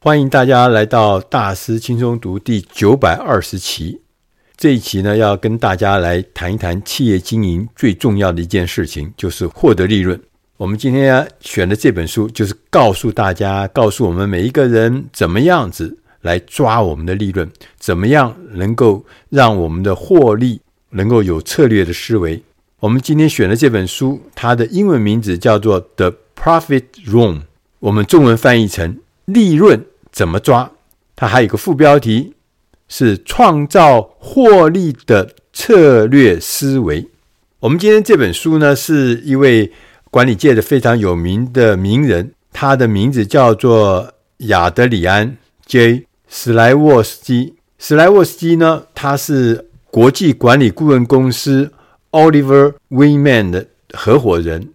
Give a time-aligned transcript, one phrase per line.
[0.00, 4.00] 欢迎大家来到大师轻松读第九百二十期。
[4.56, 10.18] 这一期呢，要跟大家来谈一谈企业经营最重要的一件事情，就是获得利润。
[10.56, 20.60] 我们今天要选的这本书，就是告诉大家，告诉我们每一个人怎么样子来抓我们的利润，怎么样能够让我们的获利
[20.90, 22.40] 能够有策略的思维。
[22.78, 27.34] 我们今天选的这本书，它的英文名字叫做《The Profit Room》，
[27.80, 28.96] 我们中文翻译成。
[29.28, 30.70] 利润怎么抓？
[31.14, 32.32] 它还有一个副标题
[32.88, 37.06] 是“创造获利的策略思维”。
[37.60, 39.70] 我们今天这本书呢，是一位
[40.10, 47.54] 管理界的非常有名的名人，他的名字叫做亚德里安 ·J· 史莱沃斯基。
[47.78, 51.70] 史莱沃斯基呢，他是国际管理顾问公司
[52.12, 54.70] Oliver Wyman 的合伙人。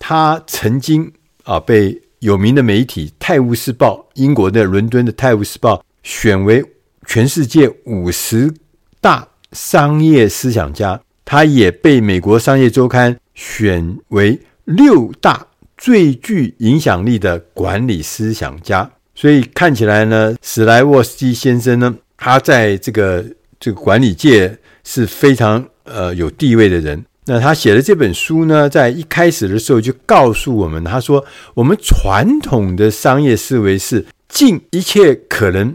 [0.00, 1.12] 他曾经
[1.44, 6.64] 啊被有名的媒体《泰晤士报》，英国的伦敦的《泰晤士报》选为
[7.06, 8.50] 全世界五十
[8.98, 18.90] 大商业思想家，他也被美国商业周刊选为六大最具影响力的管理思想家。
[19.14, 23.22] 所以看起来呢，史莱沃斯基先生呢，他在这个
[23.60, 27.04] 这个管理界是非常呃有地位的人。
[27.26, 35.74] 那他写的这本书呢，在一开始的时候就告诉我们，他说我们传统的商业思维是尽一切可能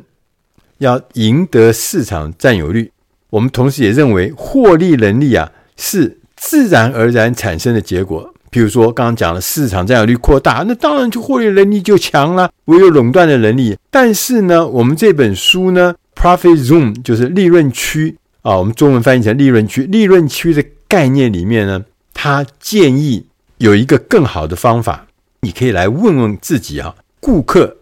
[0.77, 2.91] 要赢得市场占有率。
[3.31, 8.31] 我们同时也认为获利能力啊是自然而然产生的结果。
[8.51, 13.75] 比如说刚刚讲了市场占有率扩大，那当然就获利能力就强了，唯有垄断的能力。
[13.89, 20.63] 但是呢，我们这本书呢，Profit Zone 就是利润区啊，我们中文翻译成利润区，利润区的。
[20.89, 23.27] 概念里面呢，他建议
[23.59, 25.07] 有一个更好的方法，
[25.41, 27.77] 你可以来问问自己啊，顾客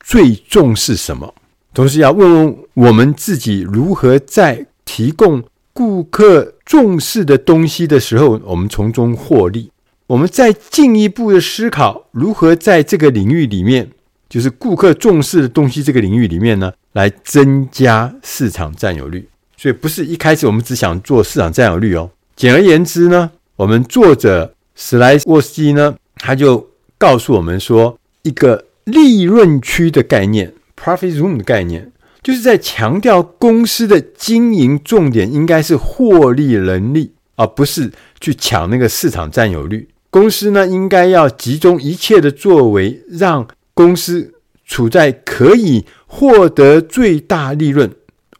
[0.00, 1.34] 最重视什么？
[1.74, 9.70] 同时要问问我们自己，如何在提供顾客重视的东西的时候，我们从中获利。
[10.06, 13.90] 我们再进一步的思考，如何在这个领域里面，
[14.28, 19.28] 就是顾客重视的东西这个领域里面呢，来增加市场占有率。
[19.56, 22.08] 所以不是一开始我们只想做市场占有率哦。
[22.36, 31.90] 简而言之呢，我们作者史莱沃斯基呢，他就告诉我们说，一个利润区的概念 （profit zone） 的概念，
[32.22, 39.88] 就是在强调公司的经营重点应该是获利能力，而不是去抢那个市场占有率。
[40.10, 44.34] 公司呢，应该要集中一切的作为，让公司
[44.66, 47.90] 处在可以获得最大利润。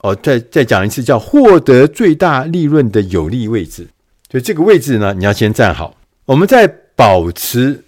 [0.06, 3.88] 哦，再再讲一次，叫获得最大利润的有利位置。
[4.30, 5.96] 所以这个位置呢，你要先站好。
[6.26, 7.82] 我们在保持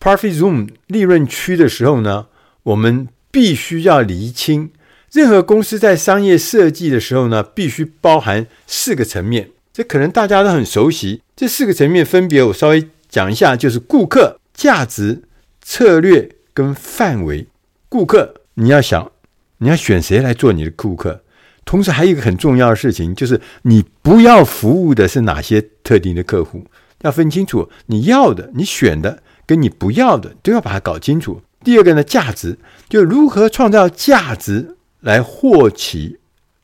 [0.00, 2.28] profit zone 利润区的时候呢，
[2.62, 4.70] 我们必须要厘清，
[5.12, 9.50] 任何公司在商业设计的时候呢，必须包含四个层面。
[9.70, 11.20] 这可能大家都很熟悉。
[11.36, 15.22] 这四个层面分别，我稍微讲一下，就是顾客、价值、
[15.60, 17.46] 策略跟范围。
[17.90, 19.12] 顾客，你要想，
[19.58, 21.20] 你要选谁来做你的顾客？
[21.70, 26.66] 同时还有一个很重要的事情，就是你不要服务的是哪些特定的客户，
[27.02, 31.40] 要分清楚你要的、你选的跟你不要的都要把它搞清楚。
[31.62, 36.18] 第二个呢，价值就如何创造价值来获取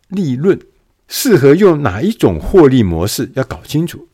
[0.08, 0.58] 利润，
[1.06, 4.08] 适合用哪一种获利模式要搞清楚。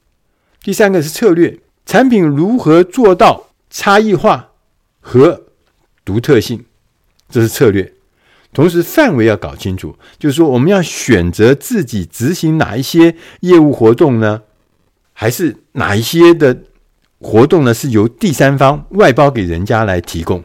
[0.63, 4.51] 第三个是策略，产品如何做到差异化
[5.01, 5.45] 和
[6.05, 6.67] 独特性，
[7.31, 7.95] 这是策略。
[8.53, 14.43] 同时，范围要搞清楚，就是说，我们要选择自己执行哪一些业务活动呢？
[15.15, 16.59] 还是哪一些的
[17.19, 17.73] 活动呢？
[17.73, 20.45] 是由第三方外包给人家来提供？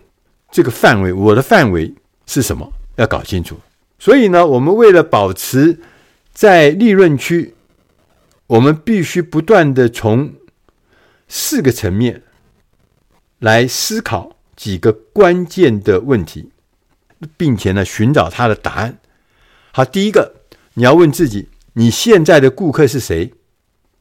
[0.50, 1.94] 这个范围，我的范围
[2.26, 2.72] 是什么？
[2.96, 3.58] 要搞清楚。
[4.00, 5.78] 所以呢，我们为了保持
[6.32, 7.56] 在利润区，
[8.48, 10.34] 我们必须不断的从
[11.28, 12.24] 四个层面
[13.40, 16.52] 来思考几个关键的问题。
[17.36, 19.00] 并且呢，寻找他的答案。
[19.72, 20.34] 好，第一个，
[20.74, 23.34] 你要问自己，你现在的顾客是谁？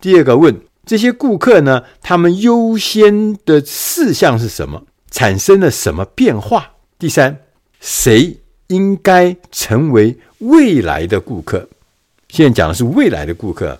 [0.00, 4.84] 第二个，问这些顾客呢，他们优先的事项是什么？
[5.10, 6.72] 产生了什么变化？
[6.98, 7.38] 第三，
[7.80, 11.68] 谁应该成为未来的顾客？
[12.28, 13.78] 现在讲的是未来的顾客。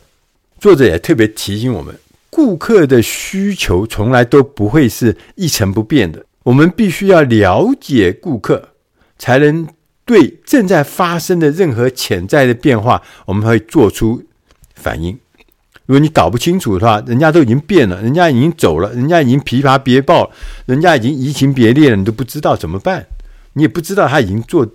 [0.58, 1.94] 作者也特别提醒我们，
[2.30, 8.70] 顾客的需求从来都不会是一成不变的，我们必须要了解顾客。
[9.18, 9.66] 才能
[10.04, 14.22] 对正在发生的任何潜在的变化，我们会做出
[14.74, 15.18] 反应。
[15.86, 20.30] 如果你搞不清楚的话，人家都已经变了，人家已经走了，人家已经琵琶别抱，
[20.66, 23.06] 人家已经移情别恋了，你都不知道怎么办？
[23.52, 24.66] 你也不知道他已经做，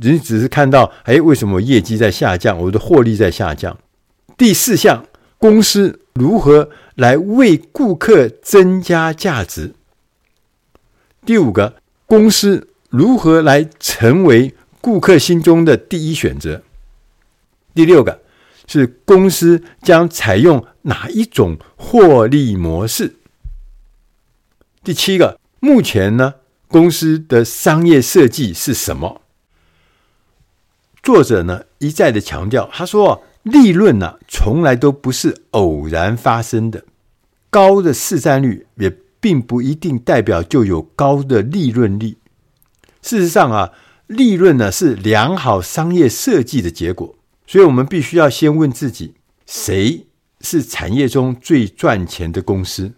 [0.00, 3.76] 你只是看到，哎，为什么业绩在下降，我的获利在下降？
[4.36, 5.06] 第四项，
[5.38, 9.72] 公司如何来为顾客增加价值？
[11.24, 16.62] 第五个，公司如何来成为顾客心中的第一选择？
[17.74, 18.20] 第六个
[18.68, 23.16] 是公司将采用哪一种获利模式？
[24.84, 26.34] 第七个，目前呢，
[26.68, 29.22] 公司的商业设计是什么？
[31.02, 36.84] 作者呢一再的强调，他说，利润呢从来都不是偶然发生的，
[37.50, 42.18] 高的市占率也并不一定代表就有高的利润率。
[43.04, 43.70] 事实上啊，
[44.06, 47.14] 利润呢是良好商业设计的结果，
[47.46, 49.12] 所以我们必须要先问自己，
[49.44, 50.06] 谁
[50.40, 52.92] 是产业中最赚钱的公司，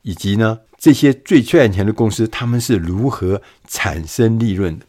[0.00, 4.86] 以及呢，这些最赚钱的公司，他们是如何产生利润的？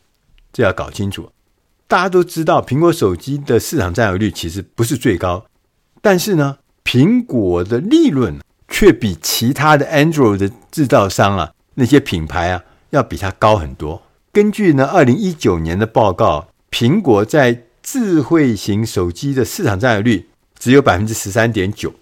[0.54, 1.30] 这要搞清楚。
[1.86, 5.46] 大家都知道，苹果手机的市场占有率其实不是最高，
[6.02, 8.40] 但是呢，苹果的利润
[8.70, 14.03] 却比其他的 Android 的制造商啊，那些品牌啊，要比它高很多。
[14.34, 20.28] 根据呢，二零一九年的报告，苹果在智慧型手机的市场占有率
[20.58, 21.94] 只有百分之十三点九，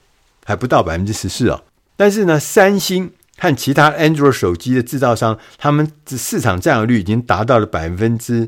[0.46, 1.62] 还不到百分之十四啊。
[1.98, 3.12] 但是呢，三星。
[3.38, 8.48] 和其他 Android 手机的制造商，他们的市场占有率已经达到了百分之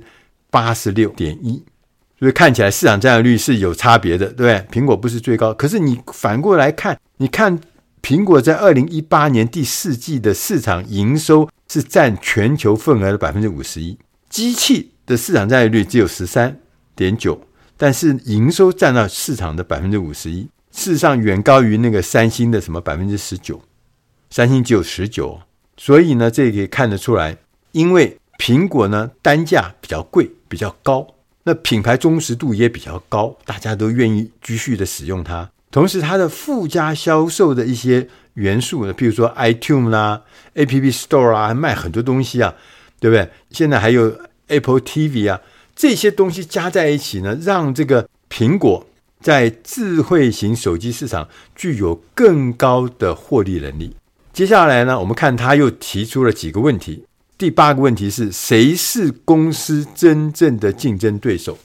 [0.51, 1.63] 八十六点一，
[2.19, 4.81] 所以看起来市场占有率是有差别的，对不对？
[4.81, 7.59] 苹果不是最高，可是你反过来看，你看
[8.03, 13.97] 苹果在二零一八年第四季的市场营收是占全球份额的百分之五十一，
[14.29, 16.59] 机器的市场占有率只有十三
[16.97, 17.41] 点九，
[17.77, 23.61] 但是营收占到市场的百分之五十一，事实上远高于那个三星的什么百分之十九。
[24.29, 25.39] 三星只有十九，
[25.77, 27.37] 所以呢，这也可以看得出来，
[27.71, 31.07] 因为苹果呢单价比较贵，比较高，
[31.43, 35.49] 那品牌忠实度也比较高，大家都愿意继续的使用它。
[35.73, 40.21] 同时，它的附加销售的一些元素呢，譬如说 iTunes 啦、
[40.53, 42.53] App Store 啊，卖很多东西啊，
[42.99, 43.27] 对不对？
[43.49, 44.15] 现在还有
[44.49, 45.41] Apple TV 啊，
[45.75, 48.85] 这些东西加在一起呢，让这个苹果
[49.19, 53.95] 在智慧型手机市场具有更高的获利能力。
[54.31, 57.03] 接下来呢，我们看他又提出了几个问题。
[57.35, 61.57] 第八个问题是：谁是公司真正的竞争对手？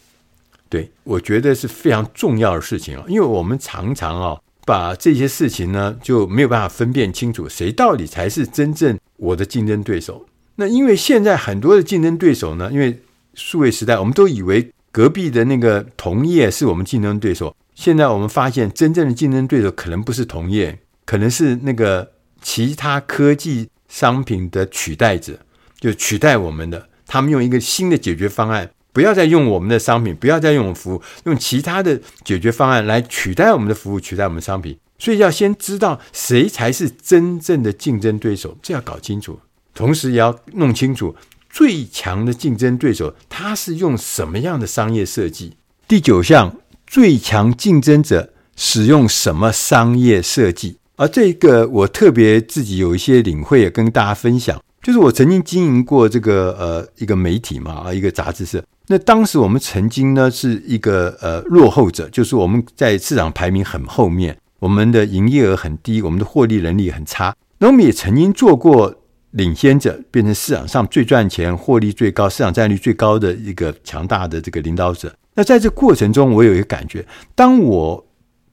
[0.69, 10.26] 对，我觉得是非常重要的事情啊，因为我们常常啊把这些事情呢就没有办法分辨清楚，谁到底才是真正我的竞争对手。
[10.56, 13.00] 那因为现在很多的竞争对手呢，因为
[13.35, 17.55] 数位时代，我们都以为隔壁的那个同业是我们竞争对手。
[17.75, 22.12] 现在我们发现，真正的竞争对手可能不是同业，可能是那个。
[22.41, 25.41] 其他科技商品的取代者，
[25.81, 34.76] 就取代我们的，他们用一个新的解决方案，不要再用我们的商品，不要再用我们服务，用其他的解决方案来取代我们的服务，取代我们的商品。
[34.98, 39.38] 所以要先知道谁才是真正的竞争对手，这要搞清楚。
[39.72, 41.14] 同时也要弄清楚
[41.48, 45.54] 最强的竞争对手他是用什么样的商业设计。
[45.86, 50.77] 第九项，最强竞争者使用什么商业设计？
[50.98, 54.60] 而这个我特别自己有一些领会，也跟大家分享。
[54.82, 58.62] 就是我曾经经营过这个呃一个媒体嘛，啊一个杂志社。
[58.88, 67.34] 那当时我们曾经呢是一个呃落后者，就是我们在市场排名很后面，我们的营业额很低，我们的获利能力很差。
[67.58, 68.93] 那我们也曾经做过
[69.32, 75.14] 领先者，变成市场上最赚钱、获利最高、市场占有率最高的一个强大的这个领导者。
[75.34, 78.05] 那在这过程中，我有一个感觉，当我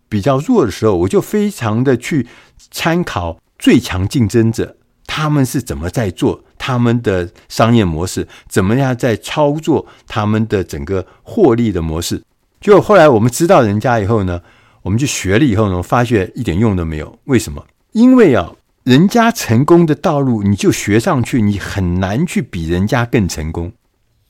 [0.08, 2.28] 比较弱的时候，我就非常的去
[2.72, 12.22] 参考最强竞争者，他们是怎么在做他们的商业模式，怎么样在操作他们的整个获利的模式。
[12.62, 14.42] 就后来我们知道人家以后呢，
[14.82, 17.20] 我们就学了以后呢，发觉一点用都没有。
[17.26, 17.66] 为什么？
[17.92, 18.52] 因为啊，
[18.84, 23.72] 人家成功的道路，你就学上去，你很难去比人家更成功。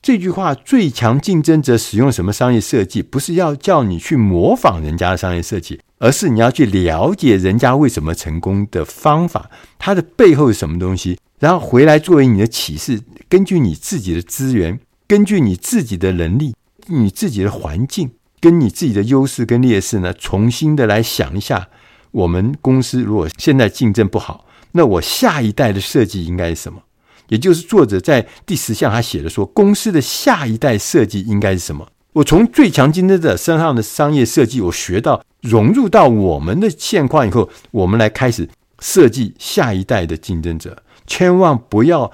[0.06, 3.02] 这句话，最强竞争者使用什么商业设计？
[3.02, 13.00] 不是要叫你去模仿人家的商业设计，而是你要去了解人家为什么成功的方法，它的背后是什么东西，然后回来作为你的启示。
[13.28, 16.54] 根据你自己的资源，根据你自己的能力，
[16.86, 21.66] 你自己的环境，跟你自己的优势跟劣势呢，重新的来想一下，
[22.12, 26.82] 我们公司如果现在竞争不好，那我下一代的设计应该是什么？
[27.28, 31.88] 也就是作者在第十项他写的说，公司的下一代设计应该是什么？
[32.12, 40.82] 我从最强竞争者身上的商业设计，我学到融入到我们的现况以后，我们来开始设计下一代的竞争者。
[41.06, 42.10] 千万不要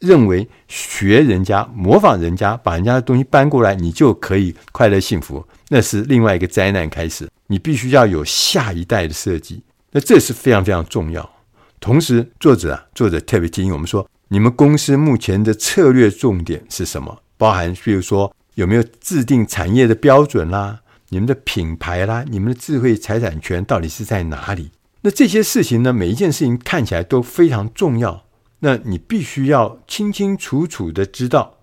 [0.00, 7.28] 认为学人家、模仿人家、把人家的东西搬过来，你就可以快乐幸福，那是另外一个灾难开始。
[7.46, 9.62] 你必须要有下一代的设计，
[9.92, 11.30] 那这是非常非常重要。
[11.78, 17.20] 同时，作者啊，作者特别提醒我们说，你们公司目前的策略重点是什么？
[17.36, 24.70] 包含，比如说有没有制定产业的标准啦，你们的品牌啦，你们的智慧财产权到底是在哪里？
[25.02, 28.24] 那这些事情呢，每一件事情看起来都非常重要。
[28.60, 31.58] 那你必须要清清楚楚的知道，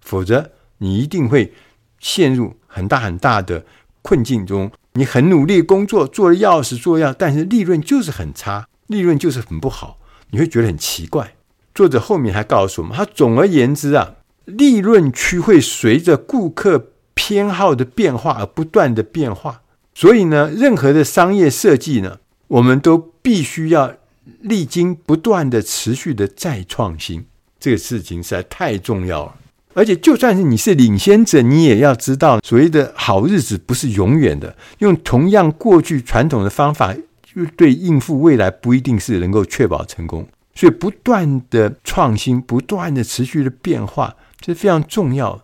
[0.00, 1.52] 否则你一定会
[1.98, 3.66] 陷入很大很大的
[4.00, 4.70] 困境中。
[4.92, 9.98] 你很努力工作，做的要死做要，但是利润就是很差，利润就是很不好，
[10.30, 11.34] 你会觉得很奇怪。
[11.74, 14.14] 作者后面还告诉我们，他总而言之啊，
[14.44, 19.62] 利润区会随着顾客偏好的变化而不断的变化。
[19.94, 23.94] 所以呢，任何的商业设计呢，我们都必须要。
[24.40, 27.24] 历经不断的、持续的再创新，
[27.58, 29.34] 这个事情实在太重要了。
[29.74, 34.56] 而且，就算是你是领先者，你也要知道，所谓的好日子不是永远的。
[34.78, 40.28] 用同样过去传统的方法，就对应付未来，不一定是能够确保成功。
[40.54, 45.42] 所以，不断的创新，不断的持续的变化，这是非常重要。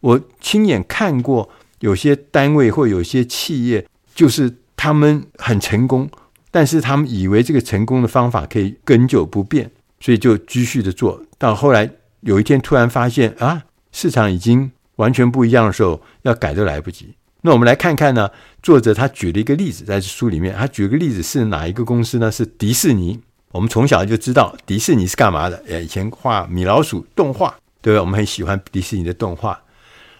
[0.00, 1.48] 我亲眼看过
[1.80, 6.10] 有些单位或有些企业，就是他们很成功。
[6.50, 11.20] 但是他们以为这个成功的方法可以更久不变，所以就继续的做。
[11.36, 17.14] 到后来有一天突然发现啊，市场已经完全不一样的时候，要改都来不及。
[17.40, 18.30] 那我们来看看呢，
[18.62, 22.30] 作者他举了一个例子，在书里面，他举个例子是哪一个公司呢？
[22.30, 23.20] 是迪士尼。
[23.54, 28.00] 我们从小就知道迪士尼是干嘛的，以前画米老鼠动画，对不对？
[28.00, 29.62] 我们很喜欢迪士尼的动画。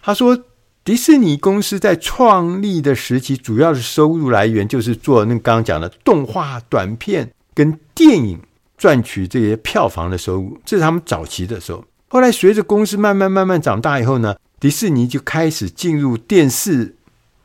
[0.00, 0.38] 他说。
[0.84, 8.38] 迪士尼公司在创立的时期，主要的收入来源就是做那刚刚讲的动画短片跟电影，
[8.76, 11.82] 赚取这些票房的收入，这是他们早期的时候。
[12.08, 16.94] 后来随着公司慢慢慢慢长大以后呢，迪士尼就开始进入电视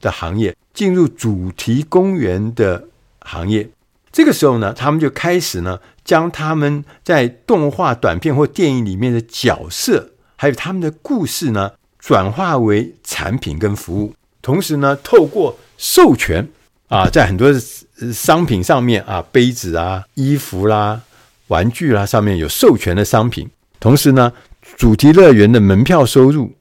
[0.02, 2.90] 的行业，进入主题公园的
[3.22, 3.70] 行业。
[4.12, 11.72] 这个时候呢，他们就开始呢，将他们在动画短片或电影里面的角色，还有他们的故事呢。
[12.02, 16.48] 转化为产品跟服务，同时呢，透过授权
[16.88, 17.54] 啊，在很多
[18.14, 21.02] 商品上面啊，杯子啊、衣服啦、
[21.48, 23.50] 玩具啦上面有授权的商品，
[23.82, 24.32] 同时呢，
[24.78, 26.54] 主题乐园的门票收入，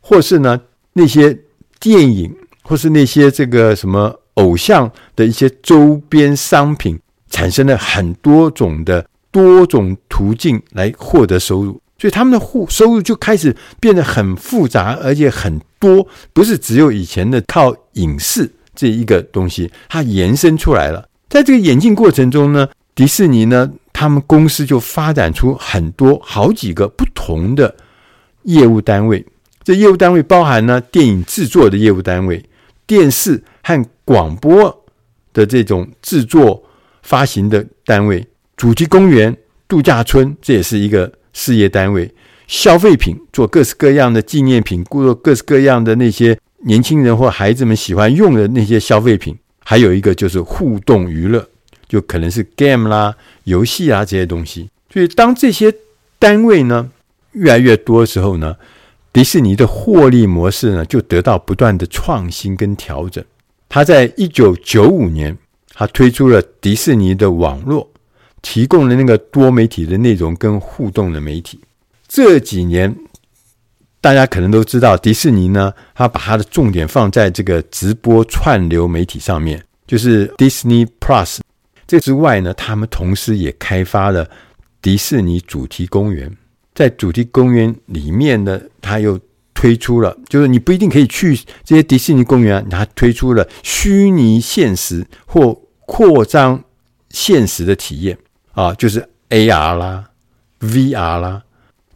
[0.00, 0.60] 或是呢
[0.92, 1.36] 那些
[1.80, 2.32] 电影，
[2.62, 6.98] 或是那些这个什么偶像的一些周边商品，
[7.30, 11.80] 产生了很多种的多种途径来获得收入。
[11.98, 21.06] 所以他们的户收入就开始变得很复杂，而且很多，不是只有以前的靠影视这一个东西，它延伸出来了。
[21.28, 27.74] 在这个演进过程中呢，迪士尼呢，他们公司就发展出很多好几个不同的
[28.44, 29.24] 业务单位。
[29.62, 32.42] 这业务单位包含呢电影制作的业务单位、
[32.86, 33.44] 电视
[33.78, 34.84] 和广播
[35.32, 36.62] 的这种制作
[37.02, 39.36] 发行的单位、主题公园、
[39.68, 41.12] 度假村，这也是一个。
[41.32, 42.12] 事业单位、
[42.48, 51.48] 消费品做各式各样的纪念品，做各式各样的那些年轻人或孩子们喜欢用的那些消费品，还有一个就是互动娱乐，
[51.86, 54.68] 就可能是 game 啦、游戏啊这些东西。
[54.92, 55.72] 所以当这些
[56.18, 56.90] 单位呢
[57.30, 58.56] 越来越多的时候呢，
[59.12, 63.24] 迪士尼的获利模式呢就得到不断的创新跟调整。
[63.70, 65.34] 他在一九九五年，
[65.72, 67.90] 他推出了迪士尼的网络。
[68.42, 71.60] 提供了那个多媒体的内容跟互动的媒体。
[72.08, 72.96] 这几年，
[74.00, 81.40] 大家可能都知道，迪士尼呢，他把他的重点放在这个直播串流媒体上面，就是 Disney Plus。
[81.86, 84.26] 这之外呢，他们同时也开发了
[84.80, 86.34] 迪士尼主题公园。
[86.74, 89.20] 在主题公园里面呢，他又
[89.60, 96.64] 推出了，就是你不一定可以去这些迪士尼公园啊，他推出了虚拟现实或扩张
[97.10, 98.16] 现实的体验。
[98.52, 100.06] 啊，就是 AR 啦、
[100.60, 101.42] VR 啦，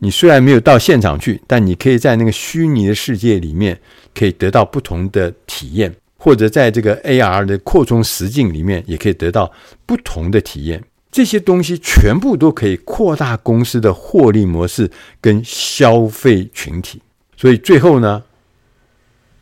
[0.00, 3.80] 你虽然没有到现场去，但你可以在那个虚拟的世界里面，
[4.14, 9.50] 可以得到不同的体验，或者在这个 AR 的扩充实境里面，也可以得到
[9.86, 10.84] 不同的体验。
[11.10, 14.90] 这些东西全部都可以扩大公司的获利模式
[15.22, 17.00] 跟消费群体。
[17.44, 18.22] 所以最后呢，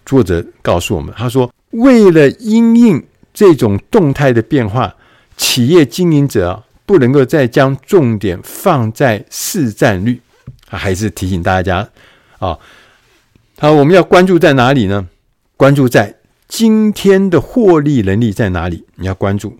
[0.04, 4.96] 作者告诉我们，他说，为了因应这种动态的变化，
[5.36, 6.64] 企业经营者。
[6.84, 10.20] 不能够再将重点放在市占率，
[10.68, 11.88] 还是提醒大家
[12.40, 12.58] 啊，
[13.58, 15.08] 好，我们要关注在哪里呢？
[15.56, 16.16] 关注在
[16.48, 18.84] 今天的获利能力在哪里？
[18.96, 19.56] 你要关注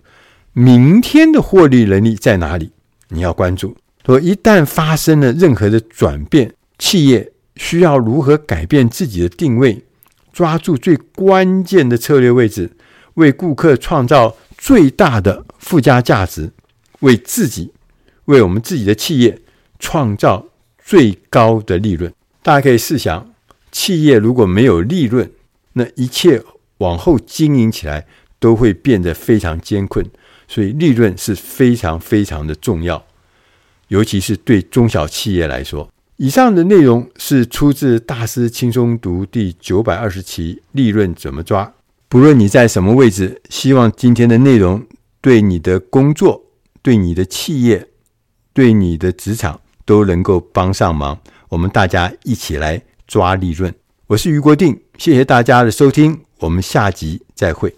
[0.51, 2.71] 明天的获利能力在哪里？
[3.07, 9.83] 你要关注说一旦发生了任何的转变，企业需要如何改变自己的定位，
[10.31, 12.71] 抓住最关键的策略位置，
[13.15, 16.51] 为顾客创造最大的附加价值，
[17.01, 17.71] 为自己，
[18.25, 19.39] 为我们自己的企业
[19.79, 20.47] 创造
[20.83, 22.11] 最高的利润。
[22.41, 23.33] 大家可以试想，
[23.71, 25.31] 企业如果没有利润，
[25.73, 26.41] 那一切
[26.79, 28.07] 往后经营起来
[28.39, 30.05] 都会变得非常艰困。
[30.47, 33.05] 所以，利润是非常非常的重要，
[33.87, 35.92] 尤其是对中小企业来说。
[36.23, 41.65] 以上的内容是出自《大师轻松读》第九百二十期《利润怎么抓》。
[42.07, 44.81] 不论你在什么位置，希望今天的内容
[45.19, 46.41] 对你的工作、
[46.81, 47.89] 对你的企业、
[48.53, 51.19] 对你的职场都能够帮上忙。
[51.49, 53.75] 我们大家一起来抓利润。
[54.07, 57.75] 我是余国定，谢谢大家的收听，我们下集再会。